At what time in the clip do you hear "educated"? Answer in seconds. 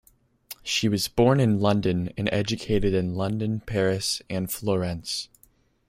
2.33-2.95